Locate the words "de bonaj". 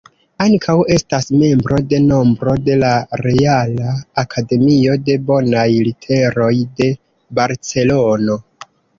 5.09-5.65